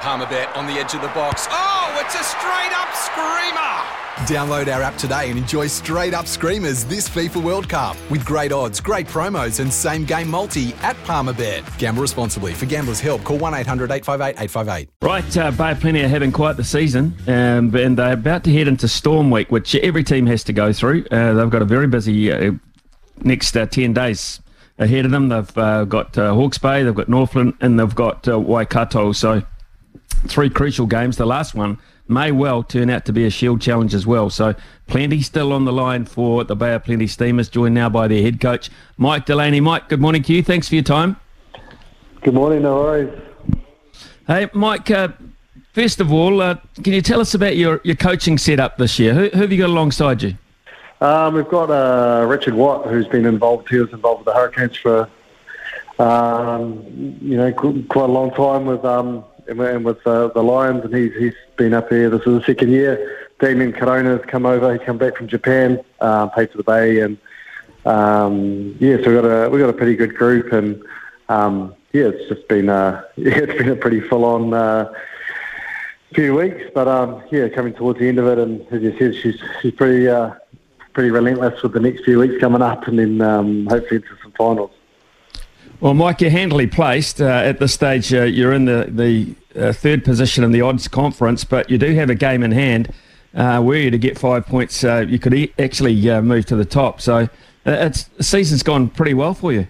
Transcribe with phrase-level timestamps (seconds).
[0.00, 1.46] Palmerbet on the edge of the box.
[1.50, 4.00] Oh, it's a straight up screamer!
[4.26, 8.50] Download our app today and enjoy straight up screamers this FIFA World Cup with great
[8.50, 11.78] odds, great promos, and same game multi at Palmerbet.
[11.78, 12.52] Gamble responsibly.
[12.54, 14.88] For gamblers' help, call 1 800 858 858.
[15.02, 18.68] Right, uh, Bay Plenty are having quite the season, um, and they're about to head
[18.68, 21.06] into Storm Week, which every team has to go through.
[21.10, 22.52] Uh, they've got a very busy uh,
[23.22, 24.40] next uh, 10 days
[24.78, 25.28] ahead of them.
[25.28, 29.12] They've uh, got uh, Hawke's Bay, they've got Northland, and they've got uh, Waikato.
[29.12, 29.42] So,
[30.26, 31.16] three crucial games.
[31.16, 34.30] The last one may well turn out to be a Shield challenge as well.
[34.30, 34.54] So,
[34.86, 38.22] plenty still on the line for the Bay of Plenty Steamers, joined now by their
[38.22, 39.60] head coach, Mike Delany.
[39.60, 40.42] Mike, good morning to you.
[40.42, 41.16] Thanks for your time.
[42.22, 43.18] Good morning, no worries.
[44.26, 45.08] Hey, Mike, uh,
[45.72, 49.14] first of all, uh, can you tell us about your, your coaching setup this year?
[49.14, 50.36] Who, who have you got alongside you?
[51.00, 53.70] Um, we've got uh, Richard Watt, who's been involved.
[53.70, 55.08] He was involved with the Hurricanes for,
[55.98, 56.84] um,
[57.22, 59.24] you know, quite a long time with um,
[59.58, 62.08] and with uh, the Lions, and he's he's been up here.
[62.08, 63.28] This is the second year.
[63.40, 64.72] Damien Corona has come over.
[64.72, 67.18] He come back from Japan, uh, played for the Bay, and
[67.84, 70.82] um, yeah, so we got a we got a pretty good group, and
[71.28, 74.54] um, yeah, it's just been uh, yeah, it's been a pretty full on.
[74.54, 74.92] Uh,
[76.14, 79.14] few weeks, but um, yeah, coming towards the end of it, and as you said,
[79.14, 80.34] she's she's pretty uh,
[80.92, 84.32] pretty relentless with the next few weeks coming up, and then um, hopefully into some
[84.32, 84.72] finals.
[85.80, 88.12] Well, Mike, you're handily placed uh, at this stage.
[88.12, 91.94] Uh, you're in the the uh, third position in the odds conference, but you do
[91.94, 92.92] have a game in hand.
[93.34, 96.56] Uh, were you to get five points, uh, you could e- actually uh, move to
[96.56, 97.00] the top.
[97.00, 97.28] So
[97.64, 99.66] it's the season's gone pretty well for you.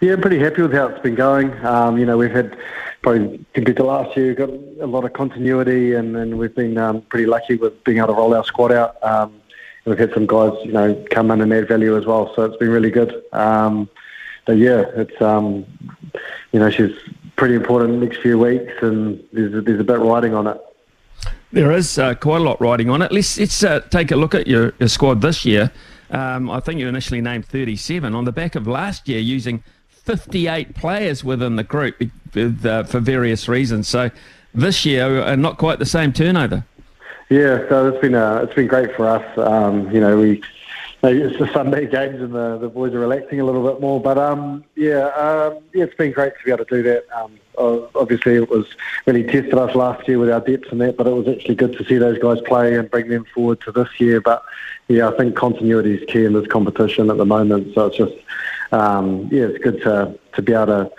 [0.00, 1.52] Yeah, I'm pretty happy with how it's been going.
[1.64, 2.56] Um, you know, we've had
[3.02, 6.76] probably compared to last year, we've got a lot of continuity, and, and we've been
[6.76, 9.02] um, pretty lucky with being able to roll our squad out.
[9.02, 9.40] Um,
[9.86, 12.56] we've had some guys, you know, come in and add value as well, so it's
[12.58, 13.22] been really good.
[13.32, 13.88] Um,
[14.44, 15.64] but yeah, it's um,
[16.52, 16.94] you know, she's
[17.36, 20.60] pretty important next few weeks, and there's a, there's a bit riding on it.
[21.52, 23.12] There is uh, quite a lot riding on it.
[23.12, 25.70] Let's let's uh, take a look at your, your squad this year.
[26.10, 30.74] Um, I think you initially named 37 on the back of last year using 58
[30.74, 31.96] players within the group
[32.32, 33.88] with, uh, for various reasons.
[33.88, 34.10] So
[34.54, 36.64] this year, uh, not quite the same turnover.
[37.28, 39.38] Yeah, so it's been uh, it's been great for us.
[39.38, 40.42] Um, you know, we
[41.10, 44.00] it's the Sunday games and the, the boys are relaxing a little bit more.
[44.00, 47.04] But um, yeah, um, yeah, it's been great to be able to do that.
[47.14, 47.38] Um,
[47.94, 48.66] obviously, it was
[49.06, 51.76] really tested us last year with our depth and that, but it was actually good
[51.78, 54.20] to see those guys play and bring them forward to this year.
[54.20, 54.44] But
[54.88, 57.74] yeah, I think continuity is key in this competition at the moment.
[57.74, 58.14] So it's just
[58.72, 60.90] um, yeah, it's good to to be able to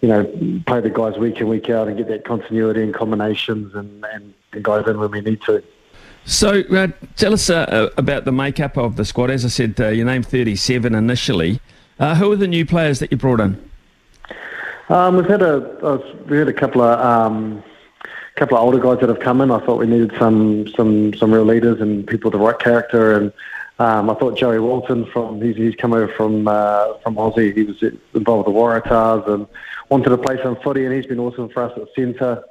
[0.00, 0.24] you know
[0.66, 4.34] play the guys week in week out and get that continuity and combinations and, and,
[4.52, 5.62] and guys in when we need to.
[6.28, 9.30] So, uh, tell us uh, uh, about the makeup of the squad.
[9.30, 11.60] As I said, uh, you named 37 initially.
[12.00, 13.70] Uh, who are the new players that you brought in?
[14.88, 17.62] Um, we've had a we had a couple of um,
[18.34, 19.52] couple of older guys that have come in.
[19.52, 23.16] I thought we needed some some some real leaders and people with the right character.
[23.16, 23.32] And
[23.78, 27.54] um, I thought Joey Walton from he's, he's come over from uh, from Aussie.
[27.54, 27.80] He was
[28.14, 29.46] involved with the Waratahs and
[29.90, 32.42] wanted to play some footy, and he's been awesome for us at centre.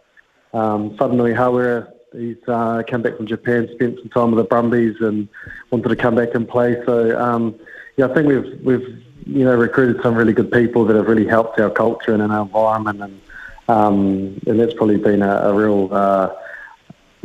[0.53, 4.95] Um, suddenly, Hawera He's uh, come back from Japan, spent some time with the Brumbies,
[5.01, 5.27] and
[5.71, 6.81] wanted to come back and play.
[6.85, 7.55] So um,
[7.97, 11.27] yeah, I think we've we've you know recruited some really good people that have really
[11.27, 13.21] helped our culture and our environment, and
[13.67, 16.33] um, and that's probably been a, a real uh,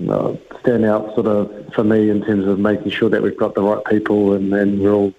[0.08, 3.62] uh, standout sort of for me in terms of making sure that we've got the
[3.62, 4.50] right people and,
[4.80, 5.12] we're all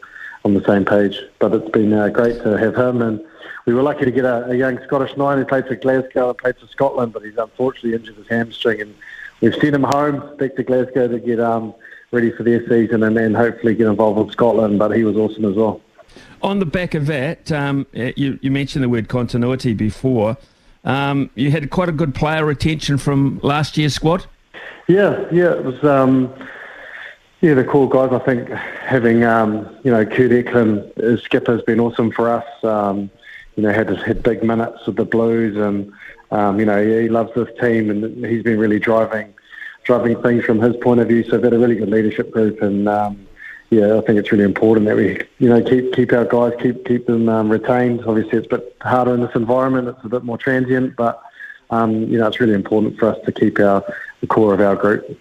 [0.44, 1.20] on the same page.
[1.40, 3.24] But it's been uh, great to have him, and
[3.66, 6.38] we were lucky to get a, a young Scottish nine who played for Glasgow and
[6.38, 8.96] played for Scotland, but he's unfortunately injured his hamstring and
[9.42, 11.74] we've sent him home back to Glasgow to get um,
[12.12, 14.80] ready for their season and then hopefully get involved with Scotland.
[14.80, 15.82] But he was awesome as well.
[16.42, 20.38] On the back of that, um, you, you, mentioned the word continuity before.
[20.84, 24.26] Um, you had quite a good player retention from last year's squad.
[24.88, 25.84] Yeah, yeah, it was.
[25.84, 26.34] Um,
[27.42, 28.12] yeah, the cool guys.
[28.12, 32.64] I think having um, you know Kurt Eklund as skipper has been awesome for us.
[32.64, 33.12] Um,
[33.56, 35.92] you know, had had big minutes with the Blues and
[36.32, 39.34] um, you know, he loves this team, and he's been really driving
[39.84, 41.24] driving things from his point of view.
[41.24, 43.28] So we've got a really good leadership group, and um,
[43.70, 46.86] yeah, I think it's really important that we, you know, keep keep our guys, keep
[46.86, 48.04] keep them um, retained.
[48.06, 51.22] Obviously, it's a bit harder in this environment; it's a bit more transient, but
[51.70, 53.84] um, you know, it's really important for us to keep our
[54.22, 55.18] the core of our group.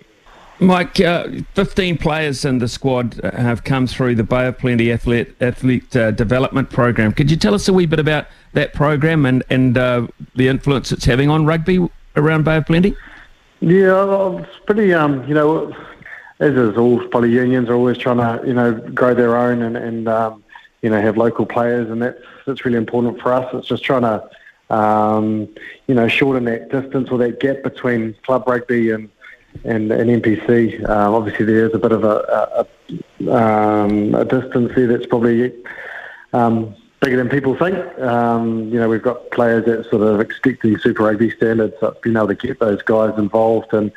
[0.61, 5.35] Mike, uh, 15 players in the squad have come through the Bay of Plenty Athlete,
[5.41, 7.13] athlete uh, Development Program.
[7.13, 10.93] Could you tell us a wee bit about that program and, and uh, the influence
[10.93, 12.95] it's having on rugby around Bay of Plenty?
[13.61, 15.75] Yeah, it's pretty, um, you know,
[16.41, 19.77] as is all probably unions are always trying to, you know, grow their own and,
[19.79, 20.45] and um,
[20.83, 23.49] you know, have local players, and that's, that's really important for us.
[23.55, 25.49] It's just trying to, um,
[25.87, 29.11] you know, shorten that distance or that gap between club rugby and
[29.65, 30.89] and, and NPC.
[30.89, 35.53] Um, obviously, there is a bit of a, a, um, a distance there that's probably
[36.33, 37.77] um, bigger than people think.
[37.99, 42.17] Um, you know, we've got players that sort of expecting Super Rugby standards, so being
[42.17, 43.93] able to get those guys involved and.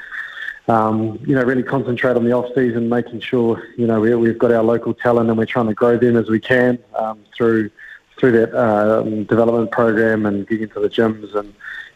[0.69, 4.37] Um, you know, really concentrate on the off season, making sure you know we, have
[4.37, 7.69] got our local talent and we're trying to grow them as we can um, through
[8.17, 11.53] through that development program and getting to the gyms and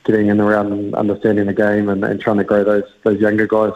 [0.08, 3.46] getting in around and understanding the game and, and trying to grow those those younger
[3.46, 3.74] guys.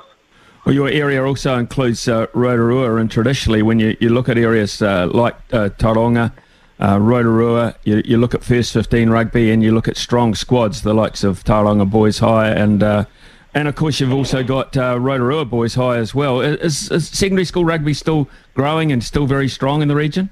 [0.66, 4.82] Well, your area also includes uh, Rotorua, and traditionally, when you, you look at areas
[4.82, 6.32] uh, like uh, Tauranga,
[6.80, 10.84] uh, Rotorua, you, you look at first 15 rugby and you look at strong squads,
[10.84, 13.06] the likes of Tauranga Boys High, and uh,
[13.54, 16.42] and of course, you've also got uh, Rotorua Boys High as well.
[16.42, 20.30] Is, is secondary school rugby still growing and still very strong in the region?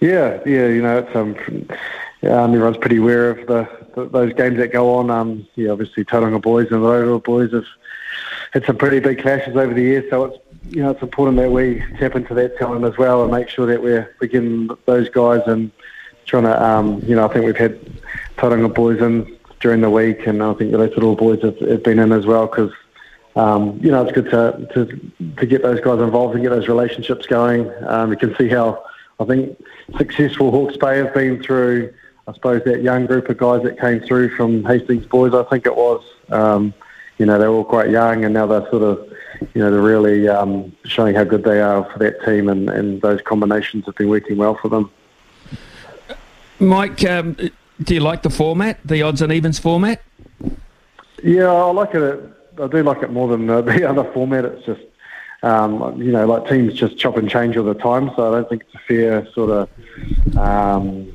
[0.00, 1.36] Yeah, yeah, you know, it's um,
[2.30, 5.10] um, everyone's pretty aware of the, those games that go on.
[5.10, 7.66] Um, yeah, obviously Tauranga boys and Rotorua boys have
[8.52, 10.38] had some pretty big clashes over the years, so it's
[10.68, 13.66] you know it's important that we tap into that talent as well and make sure
[13.66, 15.70] that we're, we're getting those guys and
[16.26, 17.80] trying to um, you know I think we've had
[18.36, 21.98] Tauranga boys in during the week, and I think the Little boys have, have been
[21.98, 22.72] in as well because.
[23.36, 26.66] Um, you know, it's good to, to to get those guys involved and get those
[26.66, 27.72] relationships going.
[27.86, 28.84] Um, you can see how
[29.20, 29.56] I think
[29.96, 31.94] successful Hawke's Bay have been through
[32.30, 35.66] I suppose that young group of guys that came through from Hastings Boys, I think
[35.66, 36.72] it was, um,
[37.18, 39.12] you know, they're all quite young and now they're sort of,
[39.52, 43.02] you know, they're really um, showing how good they are for that team and, and
[43.02, 44.92] those combinations have been working well for them.
[46.60, 47.36] Mike, um,
[47.82, 50.00] do you like the format, the odds and evens format?
[51.24, 52.32] Yeah, I like it.
[52.62, 54.44] I do like it more than the, the other format.
[54.44, 54.82] It's just,
[55.42, 58.12] um, you know, like teams just chop and change all the time.
[58.14, 61.12] So I don't think it's a fair sort of um,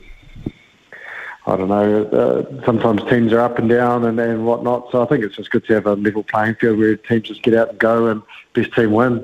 [1.48, 2.06] I don't know.
[2.06, 4.92] Uh, sometimes teams are up and down and, and whatnot.
[4.92, 7.44] So I think it's just good to have a level playing field where teams just
[7.44, 9.24] get out and go and best team win.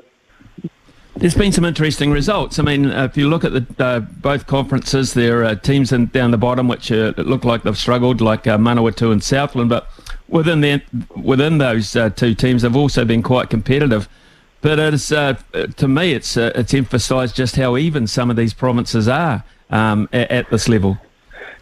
[1.16, 2.58] There's been some interesting results.
[2.58, 6.08] I mean, uh, if you look at the uh, both conferences, there are teams in,
[6.08, 9.70] down the bottom which uh, look like they've struggled, like uh, Manawatu and Southland.
[9.70, 9.90] But
[10.30, 10.82] within the,
[11.16, 14.08] within those uh, two teams, they've also been quite competitive.
[14.62, 15.36] But it's, uh,
[15.76, 20.30] to me, it's it's emphasised just how even some of these provinces are um, at,
[20.30, 21.00] at this level.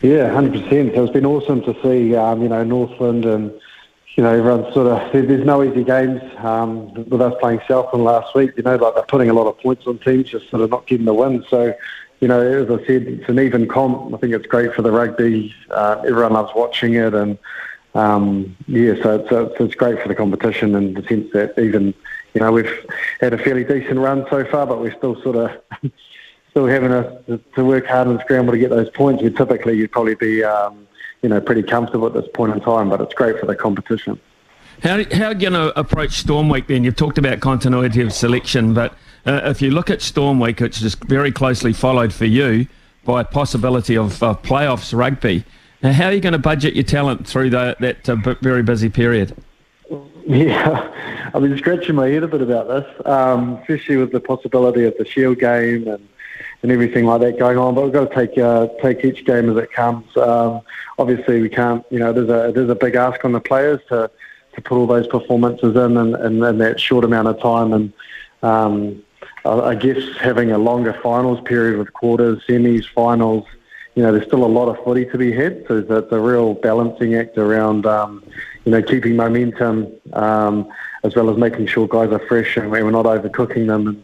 [0.02, 0.96] Yeah, hundred percent.
[0.96, 3.52] It's been awesome to see, um, you know, Northland and
[4.16, 8.34] you know everyone's sort of there's no easy games um, with us playing Southland last
[8.34, 8.52] week.
[8.56, 10.88] You know, like they're putting a lot of points on teams, just sort of not
[10.88, 11.44] getting the win.
[11.50, 11.74] So,
[12.22, 14.14] you know, as I said, it's an even comp.
[14.14, 15.54] I think it's great for the rugby.
[15.70, 17.38] Uh, everyone loves watching it, and
[17.94, 21.94] um, yeah, so it's, it's it's great for the competition in the sense that even
[22.34, 22.72] you know we've
[23.20, 25.52] had a fairly decent run so far, but we're still sort of
[26.52, 29.22] still having to, to work hard and scramble to get those points.
[29.24, 30.88] You typically you'd probably be um,
[31.22, 34.20] you know pretty comfortable at this point in time, but it's great for the competition.
[34.82, 36.84] How how are you going to approach Storm Week then?
[36.84, 38.94] You've talked about continuity of selection, but
[39.26, 42.68] uh, if you look at Storm Week, it's just very closely followed for you
[43.06, 45.44] by possibility of uh, playoffs rugby.
[45.82, 48.90] Now, how are you going to budget your talent through the, that uh, very busy
[48.90, 49.36] period?
[50.28, 54.84] Yeah, I've been scratching my head a bit about this, um, especially with the possibility
[54.84, 56.08] of the Shield game and
[56.62, 57.76] and everything like that going on.
[57.76, 60.16] But we've got to take uh, take each game as it comes.
[60.18, 60.62] Um,
[60.98, 61.86] obviously, we can't.
[61.90, 64.10] You know, there's a there's a big ask on the players to
[64.54, 67.74] to put all those performances in in, in, in that short amount of time.
[67.74, 67.94] And
[68.44, 69.04] um,
[69.46, 73.46] I, I guess having a longer finals period with quarters, semis, finals.
[73.96, 76.54] You know, there's still a lot of footy to be had, so it's a real
[76.54, 78.24] balancing act around, um,
[78.64, 80.70] you know, keeping momentum um,
[81.04, 83.88] as well as making sure guys are fresh and we're not overcooking them.
[83.88, 84.04] And,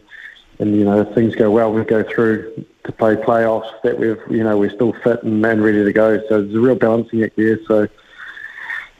[0.58, 3.70] and you know if things go well, we go through to play playoffs.
[3.82, 6.18] That we've you know we're still fit and, and ready to go.
[6.28, 7.58] So there's a real balancing act there.
[7.66, 7.88] So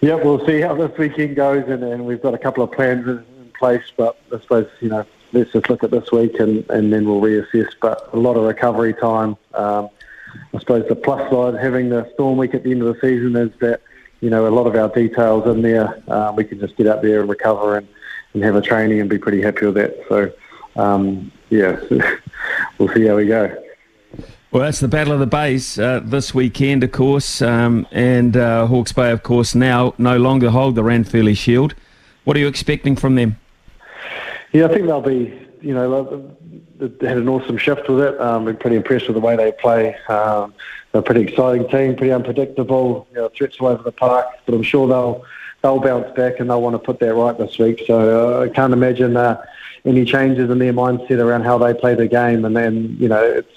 [0.01, 3.07] yeah, we'll see how this weekend goes, and, and we've got a couple of plans
[3.07, 3.85] in, in place.
[3.97, 7.21] But I suppose you know let's just look at this week and, and then we'll
[7.21, 7.73] reassess.
[7.81, 9.37] But a lot of recovery time.
[9.55, 9.91] Um,
[10.55, 13.37] I suppose the plus side having the storm week at the end of the season
[13.37, 13.81] is that
[14.21, 16.03] you know a lot of our details in there.
[16.09, 17.89] Uh, we can just get out there and recover and,
[18.35, 19.97] and have a training and be pretty happy with that.
[20.09, 20.33] So
[20.77, 21.81] um, yeah,
[22.79, 23.55] we'll see how we go.
[24.53, 28.67] Well, that's the Battle of the Bays uh, this weekend, of course, um, and uh,
[28.67, 31.75] Hawke's Bay, of course, now no longer hold the Ranfurly Shield.
[32.25, 33.39] What are you expecting from them?
[34.53, 35.43] Yeah, I think they'll be.
[35.61, 36.33] You know,
[36.79, 38.21] they had an awesome shift with it.
[38.21, 39.97] Um, been pretty impressed with the way they play.
[40.09, 40.55] Um,
[40.93, 43.07] they're a pretty exciting team, pretty unpredictable.
[43.11, 45.25] You know, threats all over the park, but I'm sure they'll
[45.63, 47.83] they'll bounce back and they'll want to put that right this week.
[47.87, 49.45] So uh, I can't imagine uh,
[49.87, 52.45] any changes in their mindset around how they play the game.
[52.45, 53.57] And then you know, it's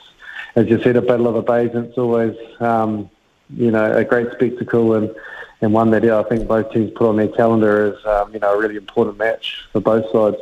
[0.55, 1.71] as you said, a battle of the bays.
[1.73, 3.09] It's always um,
[3.49, 5.13] you know a great spectacle and
[5.61, 8.39] and one that yeah, I think both teams put on their calendar as um, you
[8.39, 10.37] know a really important match for both sides.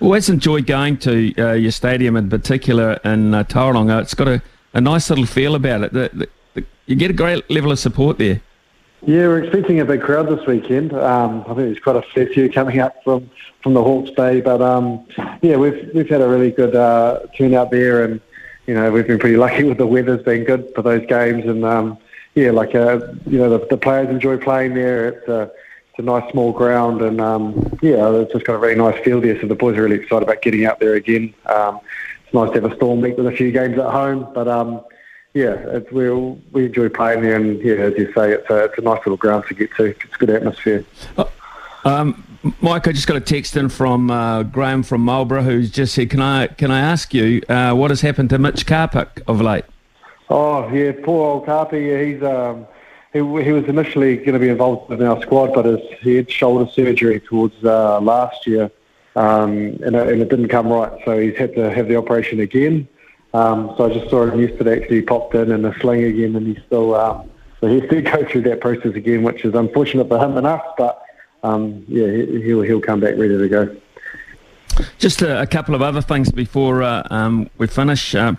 [0.00, 4.00] Always enjoyed going to uh, your stadium in particular in uh, Tauranga.
[4.00, 5.92] It's got a, a nice little feel about it.
[5.92, 8.40] The, the, the, you get a great level of support there.
[9.02, 10.92] Yeah, we're expecting a big crowd this weekend.
[10.92, 13.30] Um, I think there's quite a fair few coming up from,
[13.62, 15.06] from the Hawke's Bay, but um,
[15.40, 18.20] yeah, we've we've had a really good uh, turnout there, and
[18.66, 21.64] you know we've been pretty lucky with the weather's been good for those games, and
[21.64, 21.96] um,
[22.34, 25.08] yeah, like uh, you know the, the players enjoy playing there.
[25.08, 25.50] It's a,
[25.90, 29.22] it's a nice small ground, and um, yeah, it's just got a very nice feel
[29.22, 29.40] there.
[29.40, 31.32] So the boys are really excited about getting out there again.
[31.46, 31.80] Um,
[32.22, 34.82] it's nice to have a storm week with a few games at home, but um,
[35.34, 38.78] yeah, it's, we we enjoy playing there, and yeah, as you say, it's a, it's
[38.78, 39.84] a nice little ground to get to.
[39.84, 40.84] It's a good atmosphere.
[41.16, 41.30] Oh,
[41.84, 42.24] um,
[42.60, 46.10] Mike, I just got a text in from uh, Graham from Marlborough, who's just said,
[46.10, 49.64] "Can I can I ask you uh, what has happened to Mitch Karpik of late?"
[50.28, 51.86] Oh yeah, poor old Carpy.
[51.86, 52.66] Yeah, he's um,
[53.12, 56.30] he, he was initially going to be involved in our squad, but his, he had
[56.30, 58.68] shoulder surgery towards uh, last year,
[59.14, 62.40] um, and, it, and it didn't come right, so he's had to have the operation
[62.40, 62.88] again.
[63.32, 66.46] Um, so I just saw him yesterday actually popped in in a sling again, and
[66.46, 70.18] he's still um, so he has go through that process again, which is unfortunate for
[70.18, 70.62] him and us.
[70.76, 71.02] But
[71.42, 73.76] um, yeah, he'll he'll come back ready to go.
[74.98, 78.14] Just a, a couple of other things before uh, um, we finish.
[78.14, 78.38] Um,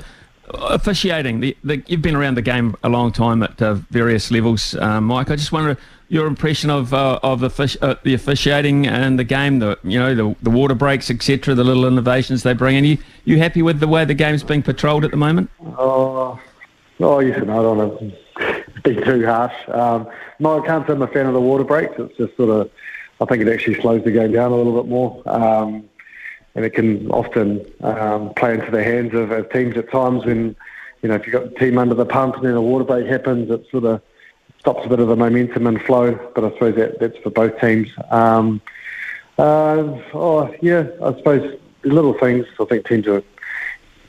[0.53, 4.75] officiating, the, the, you've been around the game a long time at uh, various levels,
[4.75, 5.29] uh, Mike.
[5.29, 5.77] I just wonder
[6.11, 9.97] your impression of uh, of the, fish, uh, the officiating and the game, the you
[9.97, 12.83] know the, the water breaks, etc., the little innovations they bring in.
[12.83, 15.49] You you happy with the way the game's being patrolled at the moment?
[15.77, 16.37] Oh,
[16.99, 17.59] oh yes and no.
[17.59, 19.53] I don't want to be too harsh.
[19.69, 20.07] Um,
[20.39, 21.93] no, I can't say I'm a fan of the water breaks.
[21.97, 22.69] It's just sort of,
[23.21, 25.21] I think it actually slows the game down a little bit more.
[25.29, 25.89] Um,
[26.55, 30.55] and it can often um, play into the hands of, of teams at times when,
[31.01, 33.07] you know, if you've got the team under the pump and then a water break
[33.07, 34.01] happens, it sort of
[34.59, 36.13] stops a bit of the momentum and flow.
[36.35, 37.89] But I suppose that, that's for both teams.
[38.09, 38.61] Um,
[39.37, 42.45] uh, oh, yeah, I suppose little things.
[42.59, 43.23] I think teams are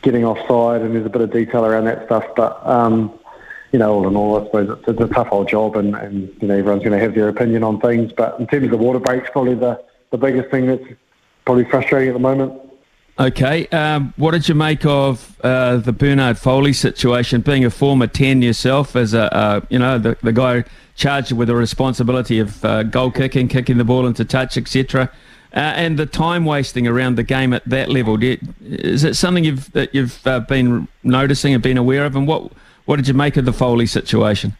[0.02, 2.26] getting offside and there's a bit of detail around that stuff.
[2.34, 3.18] But, um,
[3.70, 6.36] you know, all in all, I suppose it's, it's a tough old job and, and
[6.42, 8.12] you know, everyone's going to have their opinion on things.
[8.12, 10.84] But in terms of the water breaks, probably the, the biggest thing that's
[11.44, 12.60] probably frustrating at the moment.
[13.18, 17.42] Okay, um, what did you make of uh, the Bernard Foley situation?
[17.42, 21.48] Being a former ten yourself, as a uh, you know the, the guy charged with
[21.48, 25.10] the responsibility of uh, goal kicking, kicking the ball into touch, etc.,
[25.54, 28.22] uh, and the time wasting around the game at that level.
[28.22, 32.16] You, is it something you've that you've uh, been noticing and been aware of?
[32.16, 32.50] And what
[32.86, 34.56] what did you make of the Foley situation?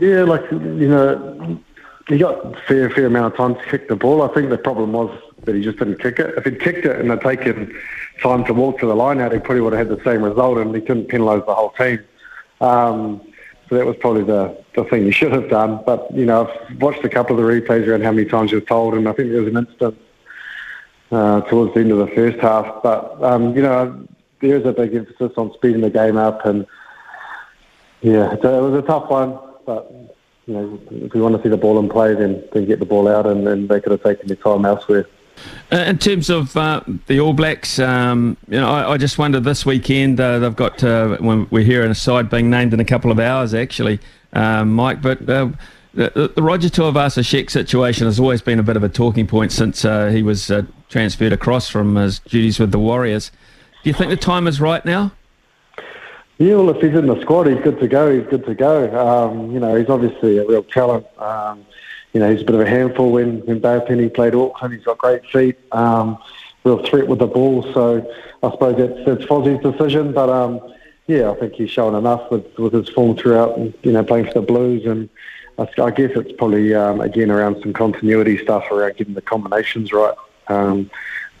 [0.00, 1.60] Yeah, like you know,
[2.08, 4.22] he got a fair fair amount of time to kick the ball.
[4.22, 5.10] I think the problem was
[5.44, 6.34] but he just didn't kick it.
[6.36, 7.74] If he'd kicked it and had taken
[8.22, 10.58] time to walk to the line out, he probably would have had the same result
[10.58, 12.00] and he couldn't penalise the whole team.
[12.60, 13.20] Um,
[13.68, 15.80] so that was probably the, the thing he should have done.
[15.84, 18.56] But, you know, I've watched a couple of the replays around how many times he
[18.56, 19.98] was told, and I think there was an instance
[21.10, 22.82] uh, towards the end of the first half.
[22.82, 24.06] But, um, you know,
[24.40, 26.66] there is a big emphasis on speeding the game up, and,
[28.02, 29.38] yeah, so it was a tough one.
[29.64, 29.90] But,
[30.46, 32.84] you know, if we want to see the ball in play, then, then get the
[32.84, 35.06] ball out, and, and they could have taken their time elsewhere.
[35.72, 39.40] Uh, in terms of uh, the All Blacks, um, you know, I, I, just wonder
[39.40, 42.80] this weekend uh, they've got uh, when we're here in a side being named in
[42.80, 43.98] a couple of hours actually,
[44.32, 45.02] um, Mike.
[45.02, 45.48] But uh,
[45.94, 49.84] the, the, Roger Tuivasa-Sheck situation has always been a bit of a talking point since
[49.84, 50.50] uh, he was
[50.88, 53.30] transferred across from his duties with the Warriors.
[53.82, 55.12] Do you think the time is right now?
[56.38, 58.12] Yeah, well, if he's in the squad, he's good to go.
[58.12, 58.90] He's good to go.
[58.96, 61.06] Um, you know, he's obviously a real talent.
[61.18, 61.64] Um,
[62.14, 64.72] you know, he's a bit of a handful when, when Penny played Auckland.
[64.72, 66.16] He's got great feet, um,
[66.62, 67.62] real threat with the ball.
[67.74, 68.08] So
[68.42, 70.12] I suppose that's, that's Fozzie's decision.
[70.12, 70.60] But, um,
[71.08, 74.34] yeah, I think he's shown enough with, with his form throughout, you know, playing for
[74.34, 74.86] the Blues.
[74.86, 75.10] And
[75.58, 79.92] I, I guess it's probably, um, again, around some continuity stuff, around getting the combinations
[79.92, 80.14] right.
[80.46, 80.90] Um,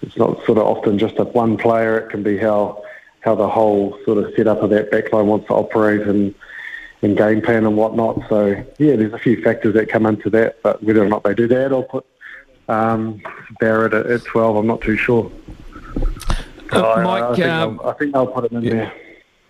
[0.02, 1.98] it's not sort of often just a one player.
[1.98, 2.82] It can be how
[3.20, 6.34] how the whole sort of setup of that backline wants to operate and
[7.04, 8.20] and game plan and whatnot.
[8.28, 8.46] So
[8.78, 11.46] yeah, there's a few factors that come into that, but whether or not they do
[11.48, 12.06] that or put
[12.68, 13.20] um,
[13.60, 15.30] Barrett at, at 12, I'm not too sure.
[16.72, 18.70] Uh, Mike, I, I, think um, I, think they'll put him in yeah.
[18.70, 18.92] there.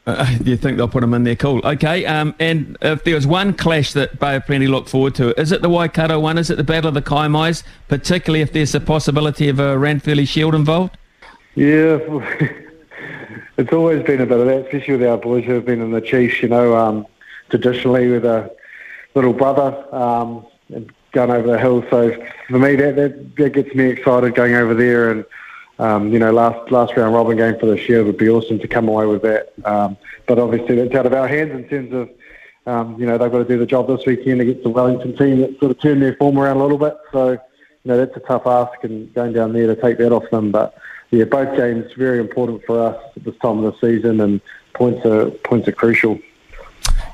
[0.06, 1.36] Uh, you think they'll put them in there?
[1.36, 1.62] Cool.
[1.64, 2.04] Okay.
[2.04, 5.50] Um, and if there was one clash that Bay of Plenty look forward to, is
[5.50, 6.36] it the Waikato one?
[6.36, 7.62] Is it the Battle of the Kaimais?
[7.88, 10.98] Particularly if there's a possibility of a Ranfurly Shield involved?
[11.54, 11.98] Yeah,
[13.56, 15.92] it's always been a bit of that, especially with our boys who have been in
[15.92, 16.42] the Chiefs.
[16.42, 17.06] You know, um,
[17.54, 18.50] traditionally with a
[19.14, 21.84] little brother um, and going over the hill.
[21.88, 22.10] So
[22.48, 25.24] for me, that, that that gets me excited going over there and
[25.78, 28.68] um, you know, last last round robin game for this year would be awesome to
[28.68, 29.52] come away with that.
[29.64, 29.96] Um,
[30.26, 32.10] but obviously, that's out of our hands in terms of,
[32.66, 35.40] um, you know, they've got to do the job this weekend against the Wellington team
[35.40, 36.96] that sort of turned their form around a little bit.
[37.12, 37.38] So, you
[37.84, 40.52] know, that's a tough ask and going down there to take that off them.
[40.52, 40.76] But
[41.10, 44.40] yeah, both games very important for us at this time of the season, and
[44.74, 46.18] points are points are crucial.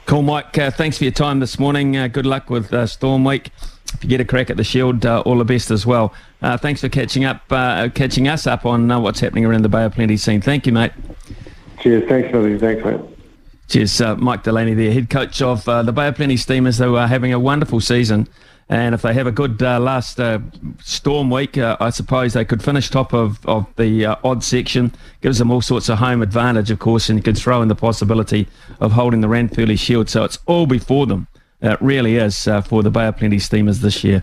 [0.06, 0.58] Cool, Mike.
[0.58, 1.96] Uh, thanks for your time this morning.
[1.96, 3.50] Uh, good luck with uh, Storm Week
[3.94, 6.14] if you get a crack at the Shield, uh, all the best as well.
[6.42, 9.68] Uh, thanks for catching up, uh, catching us up on uh, what's happening around the
[9.68, 10.40] Bay of Plenty scene.
[10.40, 10.92] Thank you, mate.
[11.80, 12.08] Cheers.
[12.08, 12.58] Thanks, Billy.
[12.58, 13.00] Thanks, mate.
[13.68, 16.96] Cheers, uh, Mike Delany, there, head coach of uh, the Bay of Plenty Steamers, who
[16.96, 18.28] are having a wonderful season.
[18.70, 20.38] And if they have a good uh, last uh,
[20.80, 24.94] storm week, uh, I suppose they could finish top of, of the odd section.
[25.22, 27.74] Gives them all sorts of home advantage, of course, and you could throw in the
[27.74, 28.46] possibility
[28.78, 30.08] of holding the Ranfurly Shield.
[30.08, 31.26] So it's all before them.
[31.60, 34.22] It really is uh, for the Bay of Plenty Steamers this year.